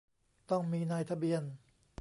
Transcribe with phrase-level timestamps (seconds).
[0.49, 1.43] ต้องมีนายทะเบียน